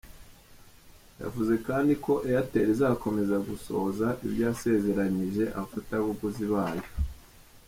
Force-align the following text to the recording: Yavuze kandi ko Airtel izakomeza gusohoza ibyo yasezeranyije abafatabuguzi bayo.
Yavuze 1.21 1.53
kandi 1.67 1.93
ko 2.03 2.13
Airtel 2.29 2.67
izakomeza 2.75 3.35
gusohoza 3.49 4.07
ibyo 4.25 4.41
yasezeranyije 4.47 5.43
abafatabuguzi 5.57 6.45
bayo. 6.53 6.85